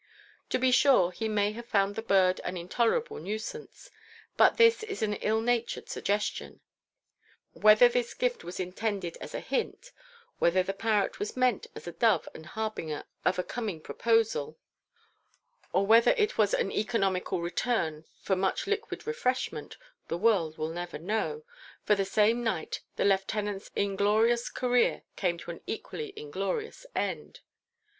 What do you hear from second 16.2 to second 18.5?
was an economical return for